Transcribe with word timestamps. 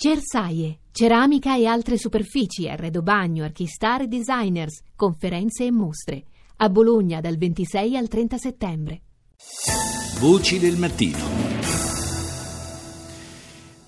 Cersaie, 0.00 0.82
ceramica 0.92 1.56
e 1.56 1.66
altre 1.66 1.98
superfici, 1.98 2.68
arredo 2.68 3.02
bagno, 3.02 3.42
archistar 3.42 4.02
e 4.02 4.06
designers, 4.06 4.80
conferenze 4.94 5.64
e 5.64 5.72
mostre. 5.72 6.22
A 6.58 6.68
Bologna 6.68 7.20
dal 7.20 7.36
26 7.36 7.96
al 7.96 8.06
30 8.06 8.38
settembre. 8.38 9.00
Voci 10.20 10.60
del 10.60 10.76
mattino. 10.76 11.18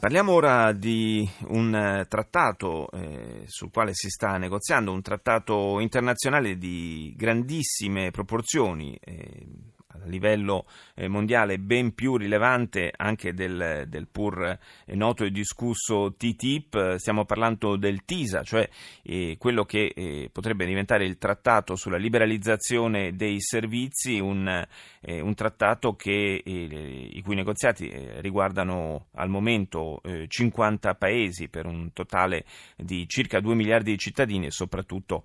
Parliamo 0.01 0.33
ora 0.33 0.73
di 0.73 1.29
un 1.51 1.73
eh, 1.77 2.07
trattato 2.09 2.91
eh, 2.91 3.45
sul 3.47 3.71
quale 3.71 3.93
si 3.95 4.09
sta 4.09 4.37
negoziando, 4.37 4.91
un 4.91 5.03
trattato 5.03 5.79
internazionale 5.79 6.57
di 6.59 7.15
grandissime 7.17 8.11
proporzioni. 8.11 8.99
Eh, 9.01 9.47
a 9.93 10.07
livello 10.07 10.67
eh, 10.95 11.09
mondiale 11.09 11.59
ben 11.59 11.95
più 11.95 12.17
rilevante 12.17 12.93
anche 12.97 13.35
del, 13.35 13.87
del 13.89 14.07
pur 14.09 14.59
eh, 14.87 14.95
noto 14.95 15.25
e 15.25 15.31
discusso 15.31 16.15
TTIP, 16.17 16.97
stiamo 16.97 17.25
parlando 17.25 17.77
del 17.77 18.05
TISA, 18.05 18.43
cioè 18.43 18.69
eh, 19.03 19.37
quello 19.39 19.65
che 19.65 19.93
eh, 19.95 20.29
potrebbe 20.33 20.67
diventare 20.67 21.05
il 21.05 21.19
trattato 21.19 21.77
sulla 21.77 21.97
liberalizzazione 21.97 23.15
dei 23.17 23.41
servizi, 23.41 24.19
un, 24.19 24.47
eh, 25.01 25.21
un 25.21 25.35
trattato 25.35 25.95
che, 25.97 26.43
eh, 26.45 27.09
i 27.13 27.23
cui 27.23 27.35
negoziati 27.35 27.93
riguardano 28.21 29.07
al 29.15 29.29
momento 29.29 30.01
50 30.27 30.95
paesi 30.95 31.49
per 31.49 31.67
un 31.67 31.93
totale 31.93 32.45
di 32.77 33.07
circa 33.09 33.41
2 33.41 33.55
miliardi 33.55 33.93
di 33.93 33.99
cittadini 33.99 34.47
e 34.47 34.51
soprattutto 34.51 35.25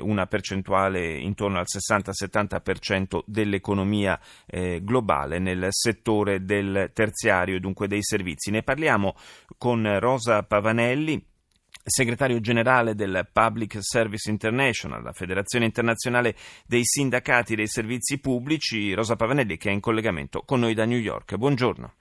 una 0.00 0.26
percentuale 0.26 1.16
intorno 1.16 1.58
al 1.58 1.66
60-70% 1.66 3.20
dell'economia 3.26 4.01
eh, 4.46 4.80
globale 4.82 5.38
nel 5.38 5.66
settore 5.70 6.44
del 6.44 6.90
terziario 6.94 7.56
e 7.56 7.60
dunque 7.60 7.88
dei 7.88 8.02
servizi. 8.02 8.50
Ne 8.50 8.62
parliamo 8.62 9.14
con 9.58 9.98
Rosa 9.98 10.42
Pavanelli 10.42 11.30
segretario 11.84 12.40
generale 12.40 12.94
del 12.94 13.26
Public 13.32 13.78
Service 13.80 14.30
International, 14.30 15.02
la 15.02 15.12
Federazione 15.12 15.64
Internazionale 15.64 16.34
dei 16.66 16.84
Sindacati 16.84 17.56
dei 17.56 17.66
Servizi 17.66 18.20
Pubblici, 18.20 18.92
Rosa 18.92 19.16
Pavanelli 19.16 19.56
che 19.56 19.70
è 19.70 19.72
in 19.72 19.80
collegamento 19.80 20.42
con 20.44 20.60
noi 20.60 20.74
da 20.74 20.84
New 20.84 20.98
York. 20.98 21.34
Buongiorno. 21.36 21.94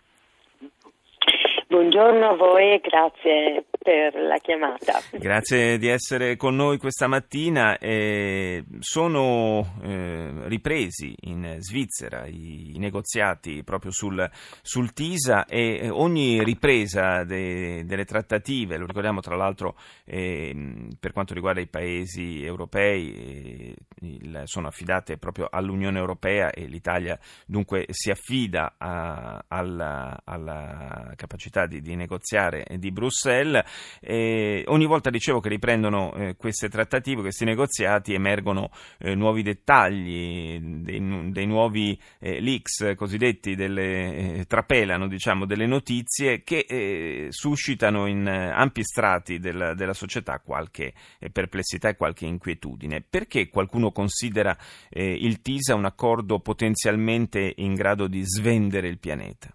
Buongiorno 1.68 2.30
a 2.30 2.36
voi 2.36 2.74
e 2.74 2.80
grazie 2.80 3.66
per 3.82 4.14
la 4.14 4.38
chiamata. 4.38 5.02
Grazie 5.12 5.78
di 5.80 5.88
essere 5.88 6.36
con 6.36 6.56
noi 6.56 6.78
questa 6.78 7.08
mattina. 7.08 7.78
Eh, 7.80 8.64
sono 8.80 9.76
eh, 9.82 10.48
ripresi 10.48 11.16
in 11.22 11.56
Svizzera 11.60 12.26
i, 12.28 12.76
i 12.76 12.78
negoziati 12.78 13.64
proprio 13.64 13.92
sul, 13.92 14.30
sul, 14.62 14.94
TISA 14.94 15.46
e 15.46 15.90
ogni 15.90 16.44
ripresa 16.44 17.24
de, 17.24 17.84
delle 17.86 18.06
trattative, 18.06 18.78
lo 18.78 18.86
ricordiamo 18.86 19.22
tra 19.22 19.36
l'altro 19.36 19.76
eh, 20.06 20.88
per 21.00 21.12
quanto 21.12 21.34
riguarda 21.34 21.62
i 21.62 21.68
paesi 21.68 22.44
europei, 22.44 23.14
eh, 23.14 23.76
il, 24.02 24.42
sono 24.46 24.68
affidate 24.68 25.18
proprio 25.18 25.48
all'Unione 25.50 25.98
Europea 25.98 26.52
e 26.52 26.66
l'Italia 26.66 27.18
dunque 27.46 27.86
si 27.90 28.12
affida 28.12 28.76
a, 28.78 29.44
alla, 29.48 30.22
alla 30.24 31.14
capacità 31.16 31.66
di, 31.66 31.82
di 31.82 31.96
negoziare 31.96 32.66
di 32.78 32.92
Bruxelles. 32.92 33.64
Eh, 34.00 34.64
ogni 34.68 34.86
volta 34.86 35.10
dicevo 35.10 35.40
che 35.40 35.50
riprendono 35.50 36.14
eh, 36.14 36.36
queste 36.36 36.70
trattative, 36.70 37.22
questi 37.22 37.46
negoziati, 37.46 38.14
emergono 38.14 38.72
eh, 39.00 39.16
nuovi 39.16 39.44
dettagli, 39.44 40.60
dei, 40.60 41.32
dei 41.32 41.46
nuovi 41.46 42.00
eh, 42.20 42.40
leaks 42.40 42.94
cosiddetti, 42.96 43.56
delle, 43.56 44.40
eh, 44.40 44.46
trapelano 44.46 45.08
diciamo, 45.08 45.46
delle 45.46 45.66
notizie 45.66 46.44
che 46.44 46.66
eh, 46.68 47.28
suscitano 47.30 48.08
in 48.08 48.28
ampi 48.28 48.84
strati 48.84 49.40
della, 49.40 49.74
della 49.74 49.94
società 49.94 50.40
qualche 50.40 50.94
perplessità 51.32 51.90
e 51.90 51.96
qualche 51.96 52.26
inquietudine. 52.26 53.04
Perché 53.08 53.50
qualcuno 53.50 53.92
considera 53.92 54.58
il 54.90 55.42
TISA 55.42 55.76
un 55.76 55.86
accordo 55.86 56.40
potenzialmente 56.40 57.54
in 57.58 57.74
grado 57.74 58.08
di 58.08 58.24
svendere 58.24 58.88
il 58.88 59.00
pianeta? 59.00 59.54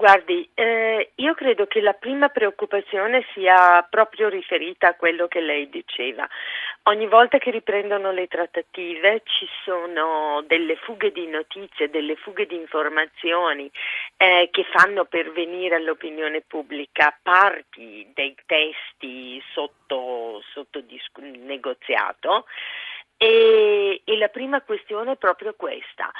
Guardi, 0.00 0.48
eh, 0.54 1.10
io 1.16 1.34
credo 1.34 1.66
che 1.66 1.82
la 1.82 1.92
prima 1.92 2.30
preoccupazione 2.30 3.22
sia 3.34 3.86
proprio 3.90 4.30
riferita 4.30 4.88
a 4.88 4.94
quello 4.94 5.28
che 5.28 5.42
lei 5.42 5.68
diceva. 5.68 6.26
Ogni 6.84 7.06
volta 7.06 7.36
che 7.36 7.50
riprendono 7.50 8.10
le 8.10 8.26
trattative 8.26 9.20
ci 9.24 9.46
sono 9.62 10.42
delle 10.46 10.76
fughe 10.76 11.12
di 11.12 11.26
notizie, 11.26 11.90
delle 11.90 12.16
fughe 12.16 12.46
di 12.46 12.56
informazioni 12.56 13.70
eh, 14.16 14.48
che 14.50 14.64
fanno 14.72 15.04
pervenire 15.04 15.74
all'opinione 15.74 16.40
pubblica 16.46 17.14
parti 17.22 18.10
dei 18.14 18.34
testi 18.46 19.38
sotto, 19.52 20.42
sotto 20.54 20.80
discu- 20.80 21.22
negoziato. 21.22 22.46
E, 23.18 24.00
e 24.02 24.16
la 24.16 24.28
prima 24.28 24.62
questione 24.62 25.12
è 25.12 25.16
proprio 25.16 25.52
questa. 25.52 26.10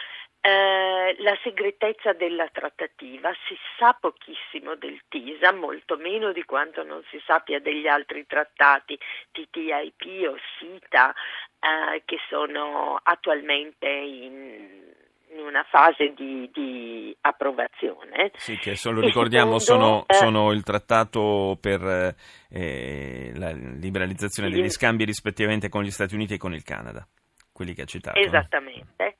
Eh, 0.43 1.17
la 1.19 1.37
segretezza 1.43 2.15
della 2.15 2.49
trattativa, 2.51 3.31
si 3.47 3.55
sa 3.77 3.95
pochissimo 4.01 4.75
del 4.75 4.99
TISA, 5.09 5.53
molto 5.53 5.99
meno 5.99 6.33
di 6.33 6.45
quanto 6.45 6.83
non 6.83 7.03
si 7.11 7.21
sappia 7.27 7.61
degli 7.61 7.87
altri 7.87 8.27
trattati 8.27 8.99
TTIP 9.33 10.29
o 10.31 10.37
SITA 10.59 11.13
eh, 11.13 12.03
che 12.07 12.17
sono 12.31 12.99
attualmente 13.03 13.87
in, 13.87 14.91
in 15.33 15.41
una 15.41 15.63
fase 15.65 16.15
di, 16.17 16.49
di, 16.55 17.15
approvazione. 17.21 18.31
Sì, 18.37 18.57
che 18.57 18.77
solo 18.77 19.03
ricordiamo 19.03 19.59
secondo, 19.59 19.85
sono, 19.85 20.05
eh, 20.07 20.15
sono, 20.15 20.53
il 20.53 20.63
trattato 20.63 21.59
per 21.61 22.15
eh, 22.49 23.33
la 23.35 23.51
liberalizzazione 23.53 24.49
degli 24.49 24.71
scambi 24.71 25.05
rispettivamente 25.05 25.69
con 25.69 25.83
gli 25.83 25.91
Stati 25.91 26.15
Uniti 26.15 26.35
e 26.35 26.39
con 26.39 26.55
il 26.55 26.63
Canada, 26.63 27.07
quelli 27.53 27.75
che 27.75 27.83
ha 27.83 27.87
citato. 27.87 28.19
Esattamente. 28.19 29.19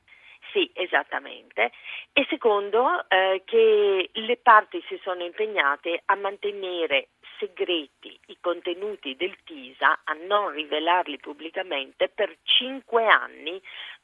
Sì, 0.53 0.71
esattamente. 0.75 1.71
E 2.13 2.27
secondo 2.29 3.09
eh, 3.09 3.43
che 3.45 4.11
le 4.13 4.37
parti 4.39 4.83
si 4.89 4.99
sono 5.03 5.23
impegnate 5.25 6.03
a 6.07 6.17
mantenere 6.17 7.11
segreti 7.39 8.19
i 8.27 8.37
contenuti 8.41 9.17
del 9.17 9.37
TISA, 9.45 10.01
a 10.05 10.13
non 10.27 10.51
rivelarli 10.51 11.19
pubblicamente 11.19 12.09
per 12.09 12.37
cinque 12.43 13.07
anni 13.07 13.61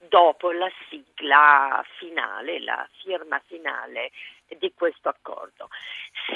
dopo 0.08 0.52
la 0.52 0.70
sigla 0.88 1.84
finale, 1.98 2.60
la 2.60 2.88
firma 3.02 3.40
finale 3.46 4.10
di 4.58 4.72
questo 4.74 5.08
accordo. 5.08 5.68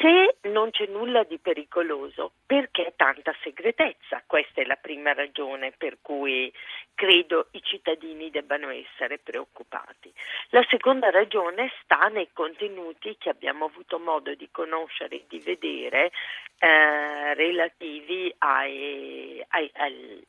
Se 0.01 0.37
non 0.49 0.71
c'è 0.71 0.87
nulla 0.87 1.23
di 1.25 1.39
pericoloso, 1.39 2.33
perché 2.47 2.93
tanta 2.97 3.35
segretezza? 3.43 4.23
Questa 4.27 4.61
è 4.61 4.65
la 4.65 4.77
prima 4.77 5.13
ragione 5.13 5.73
per 5.77 5.99
cui 6.01 6.53
credo 6.95 7.49
i 7.53 7.63
cittadini 7.63 8.31
debbano 8.31 8.69
essere 8.71 9.19
preoccupati. 9.19 10.13
La 10.51 10.65
seconda 10.69 11.11
ragione 11.11 11.71
sta 11.83 12.09
nei 12.09 12.31
contenuti 12.33 13.17
che 13.19 13.31
abbiamo 13.31 13.67
avuto 13.67 13.99
modo 13.99 14.35
di 14.35 14.49
conoscere 14.51 15.17
e 15.17 15.25
di 15.29 15.39
vedere 15.39 16.11
eh, 16.59 17.35
relativi 17.35 18.33
ai, 18.39 19.45
ai, 19.49 19.71
ai 19.75 20.27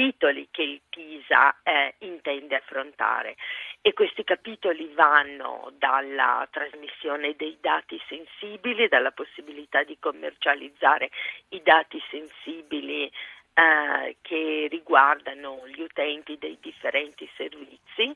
capitoli 0.00 0.48
che 0.50 0.62
il 0.62 0.80
TISA 0.88 1.56
eh, 1.62 1.94
intende 1.98 2.56
affrontare. 2.56 3.36
E 3.82 3.92
questi 3.92 4.24
capitoli 4.24 4.90
vanno 4.94 5.72
dalla 5.76 6.46
trasmissione 6.50 7.34
dei 7.36 7.58
dati 7.60 8.00
sensibili, 8.08 8.88
dalla 8.88 9.10
possibilità 9.10 9.82
di 9.82 9.98
commercializzare 9.98 11.10
i 11.50 11.62
dati 11.62 12.02
sensibili 12.10 13.10
eh, 13.54 14.16
che 14.22 14.68
riguardano 14.70 15.66
gli 15.66 15.82
utenti 15.82 16.38
dei 16.38 16.56
differenti 16.60 17.28
servizi, 17.36 18.14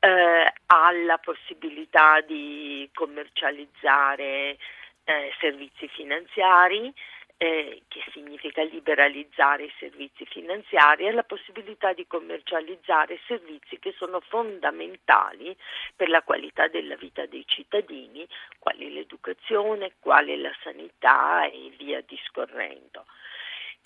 eh, 0.00 0.52
alla 0.66 1.18
possibilità 1.18 2.22
di 2.22 2.88
commercializzare 2.94 4.56
eh, 5.04 5.32
servizi 5.40 5.88
finanziari, 5.88 6.92
eh, 7.38 7.82
che 7.86 8.02
significa 8.12 8.62
liberalizzare 8.64 9.64
i 9.64 9.72
servizi 9.78 10.26
finanziari 10.26 11.06
e 11.06 11.12
la 11.12 11.22
possibilità 11.22 11.92
di 11.92 12.06
commercializzare 12.06 13.20
servizi 13.26 13.78
che 13.78 13.94
sono 13.96 14.20
fondamentali 14.20 15.56
per 15.94 16.08
la 16.08 16.22
qualità 16.22 16.66
della 16.66 16.96
vita 16.96 17.26
dei 17.26 17.44
cittadini, 17.46 18.26
quali 18.58 18.92
l'educazione, 18.92 19.92
quali 20.00 20.38
la 20.40 20.52
sanità 20.62 21.46
e 21.46 21.72
via 21.78 22.02
discorrendo. 22.04 23.06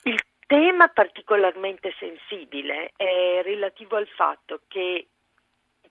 Il 0.05 0.21
tema 0.47 0.89
particolarmente 0.89 1.95
sensibile 1.99 2.93
è 2.97 3.43
relativo 3.43 3.97
al 3.97 4.09
fatto 4.09 4.63
che 4.67 5.09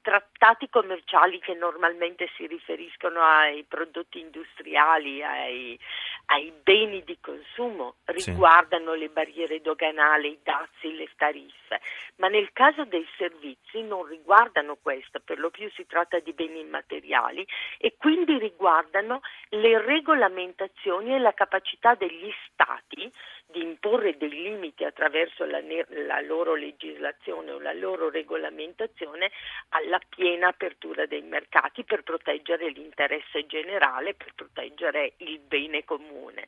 trattati 0.01 0.67
commerciali 0.69 1.39
che 1.39 1.53
normalmente 1.53 2.29
si 2.35 2.47
riferiscono 2.47 3.21
ai 3.21 3.63
prodotti 3.63 4.19
industriali, 4.19 5.23
ai, 5.23 5.79
ai 6.27 6.51
beni 6.63 7.03
di 7.03 7.17
consumo, 7.21 7.95
riguardano 8.05 8.93
sì. 8.93 8.99
le 8.99 9.09
barriere 9.09 9.61
doganali, 9.61 10.29
i 10.29 10.39
dazi, 10.43 10.95
le 10.95 11.07
tariffe, 11.15 11.79
ma 12.17 12.27
nel 12.27 12.51
caso 12.51 12.83
dei 12.85 13.07
servizi 13.17 13.81
non 13.83 14.05
riguardano 14.05 14.77
questo, 14.81 15.19
per 15.23 15.39
lo 15.39 15.49
più 15.49 15.69
si 15.71 15.85
tratta 15.85 16.19
di 16.19 16.33
beni 16.33 16.59
immateriali 16.59 17.45
e 17.77 17.95
quindi 17.97 18.37
riguardano 18.37 19.21
le 19.49 19.81
regolamentazioni 19.81 21.13
e 21.13 21.19
la 21.19 21.33
capacità 21.33 21.95
degli 21.95 22.31
Stati 22.51 23.11
di 23.51 23.61
imporre 23.61 24.17
dei 24.17 24.29
limiti 24.29 24.83
attraverso 24.83 25.45
la, 25.45 25.61
la, 25.61 26.21
loro 26.21 26.55
legislazione 26.55 27.51
o 27.51 27.59
la 27.59 27.73
loro 27.73 28.09
regolamentazione 28.09 29.31
alla 29.69 29.99
piena 30.07 30.47
apertura 30.47 31.05
dei 31.05 31.21
mercati 31.21 31.83
per 31.83 32.03
proteggere 32.03 32.69
l'interesse 32.69 33.45
generale, 33.45 34.13
per 34.13 34.33
proteggere 34.35 35.13
il 35.17 35.39
bene 35.39 35.83
comune. 35.83 36.47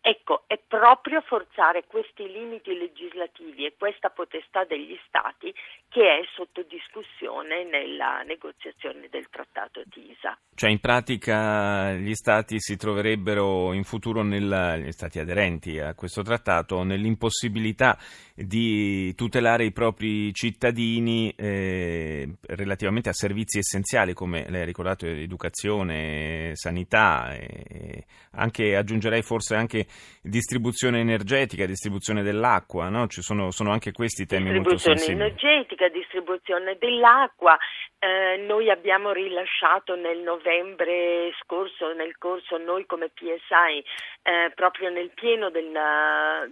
Ecco, 0.00 0.44
è 0.46 0.56
proprio 0.66 1.20
forzare 1.22 1.84
questi 1.86 2.30
limiti 2.30 2.72
legislativi 2.78 3.66
e 3.66 3.74
questa 3.76 4.10
potestà 4.10 4.64
degli 4.64 4.96
Stati 5.08 5.52
che 5.88 6.18
è 6.18 6.20
sotto 6.34 6.62
discussione 6.62 7.64
nella 7.64 8.22
negoziazione 8.22 9.08
del 9.10 9.28
trattato 9.30 9.82
TISA. 9.88 10.38
Cioè 10.54 10.70
in 10.70 10.78
pratica 10.78 11.94
gli 11.94 12.14
Stati 12.14 12.60
si 12.60 12.76
troverebbero 12.76 13.72
in 13.72 13.82
futuro, 13.82 14.22
nel, 14.22 14.82
gli 14.84 14.92
Stati 14.92 15.18
aderenti 15.18 15.80
a 15.80 15.94
questo 15.94 16.22
trattato, 16.22 16.82
nell'impossibilità 16.82 17.98
di 18.34 19.14
tutelare 19.14 19.64
i 19.64 19.72
propri 19.72 20.32
cittadini 20.32 21.32
eh, 21.36 22.36
relativamente 22.42 23.08
a 23.08 23.14
servizi 23.14 23.58
essenziali 23.58 24.12
come 24.12 24.48
lei 24.50 24.62
ha 24.62 24.66
ricordato 24.66 25.06
educazione, 25.06 26.52
sanità, 26.54 27.34
e 27.34 28.04
anche, 28.32 28.76
aggiungerei 28.76 29.22
forse 29.22 29.54
anche 29.54 29.86
distribuzione 30.22 31.00
energetica, 31.00 31.66
distribuzione 31.66 32.22
dell'acqua, 32.22 32.88
no? 32.88 33.06
Ci 33.06 33.22
sono, 33.22 33.50
sono 33.50 33.70
anche 33.70 33.92
questi 33.92 34.26
temi 34.26 34.52
molto 34.52 34.76
sensibili. 34.76 35.24
Distribuzione 35.24 35.52
energetica, 35.52 35.88
distribuzione 35.88 36.76
dell'acqua, 36.78 37.56
eh, 37.98 38.36
noi 38.46 38.70
abbiamo 38.70 39.12
rilasciato 39.12 39.94
nel 39.94 40.18
novembre 40.18 41.32
scorso, 41.42 41.92
nel 41.94 42.16
corso 42.18 42.58
noi 42.58 42.84
come 42.86 43.08
PSI, 43.08 43.84
eh, 44.22 44.52
proprio 44.54 44.90
nel 44.90 45.10
pieno 45.14 45.50
del, 45.50 45.72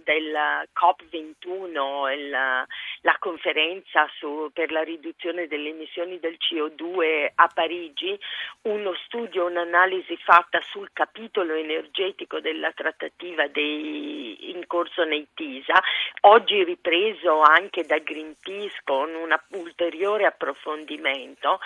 del 0.03 0.67
COP21, 0.73 2.11
il, 2.13 2.65
la 3.05 3.15
conferenza 3.19 4.09
su, 4.17 4.49
per 4.51 4.71
la 4.71 4.81
riduzione 4.81 5.47
delle 5.47 5.69
emissioni 5.69 6.19
del 6.19 6.37
CO2 6.39 7.33
a 7.35 7.47
Parigi, 7.53 8.19
uno 8.63 8.95
studio, 9.05 9.45
un'analisi 9.45 10.17
fatta 10.17 10.59
sul 10.61 10.89
capitolo 10.91 11.53
energetico 11.53 12.39
della 12.39 12.71
trattativa 12.71 13.47
dei, 13.47 14.49
in 14.49 14.65
corso 14.65 15.03
nei 15.03 15.27
TISA, 15.35 15.79
oggi 16.21 16.63
ripreso 16.63 17.41
anche 17.41 17.83
da 17.83 17.99
Greenpeace 17.99 18.81
con 18.83 19.13
un 19.13 19.37
ulteriore 19.49 20.25
approfondimento, 20.25 21.59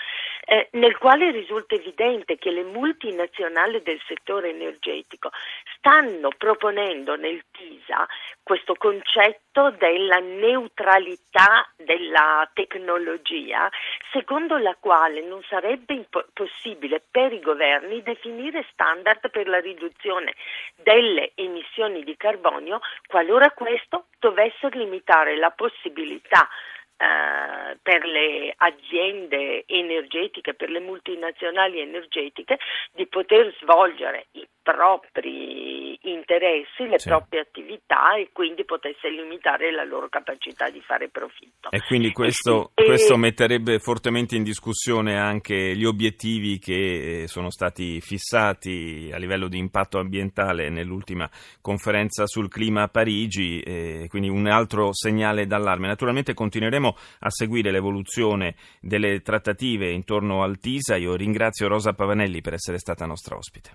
eh, 0.46 0.68
nel 0.74 0.98
quale 0.98 1.32
risulta 1.32 1.76
evidente 1.76 2.38
che 2.38 2.52
le 2.52 2.64
multinazionali 2.64 3.82
del 3.82 4.02
settore 4.06 4.50
energetico 4.50 5.30
stanno 5.78 6.30
proponendo 6.38 7.16
nel 7.16 7.46
TISA 7.52 8.06
questo 8.44 8.74
concetto 8.74 9.49
della 9.78 10.20
neutralità 10.20 11.68
della 11.76 12.50
tecnologia, 12.54 13.70
secondo 14.12 14.58
la 14.58 14.76
quale 14.80 15.22
non 15.22 15.42
sarebbe 15.50 15.94
impo- 15.96 16.26
possibile 16.34 17.02
per 17.12 17.34
i 17.34 17.42
governi 17.42 18.02
definire 18.02 18.66
standard 18.72 19.30
per 19.32 19.48
la 19.48 19.60
riduzione 19.60 20.34
delle 20.76 21.32
emissioni 21.36 22.04
di 22.04 22.16
carbonio 22.16 22.80
qualora 23.08 23.52
questo 23.52 24.06
dovesse 24.20 24.70
limitare 24.70 25.36
la 25.36 25.50
possibilità 25.50 26.48
eh, 26.96 27.78
per 27.82 28.06
le 28.06 28.54
aziende 28.58 29.64
energetiche, 29.66 30.54
per 30.54 30.70
le 30.70 30.80
multinazionali 30.80 31.80
energetiche, 31.80 32.60
di 32.92 33.08
poter 33.08 33.54
svolgere 33.60 34.28
i 34.32 34.48
propri 34.72 35.98
interessi, 36.02 36.88
le 36.88 37.00
sì. 37.00 37.10
proprie 37.10 37.42
attività 37.42 38.16
e 38.16 38.30
quindi 38.32 38.64
potesse 38.66 39.10
limitare 39.10 39.72
la 39.72 39.84
loro 39.84 40.10
capacità 40.10 40.70
di 40.70 40.82
fare 40.82 41.10
profitto. 41.10 41.72
E 41.72 41.82
quindi 41.82 42.12
questo, 42.12 42.72
e, 42.76 42.86
questo 42.86 43.18
metterebbe 43.18 43.80
fortemente 43.80 44.36
in 44.36 44.44
discussione 44.44 45.18
anche 45.18 45.76
gli 45.76 45.86
obiettivi 45.86 46.60
che 46.60 47.22
eh, 47.22 47.28
sono 47.28 47.50
stati 47.50 48.00
fissati 48.00 49.10
a 49.12 49.18
livello 49.18 49.48
di 49.48 49.58
impatto 49.58 49.98
ambientale 49.98 50.70
nell'ultima 50.70 51.30
conferenza 51.62 52.28
sul 52.28 52.50
clima 52.50 52.84
a 52.84 52.88
Parigi, 52.88 54.08
quindi 54.08 54.30
un 54.30 54.48
altro 54.48 54.94
segnale 54.94 55.48
d'allarme. 55.48 55.88
Naturalmente 55.88 56.34
continueremo 56.34 56.96
a 57.20 57.30
seguire 57.30 57.72
l'evoluzione 57.72 58.56
delle 58.80 59.22
trattative 59.22 59.90
intorno 59.92 60.44
al 60.44 60.60
TISA. 60.60 60.96
Io 60.96 61.16
ringrazio 61.16 61.68
Rosa 61.68 61.94
Pavanelli 61.94 62.42
per 62.42 62.54
essere 62.54 62.78
stata 62.78 63.06
nostra 63.06 63.36
ospite. 63.36 63.72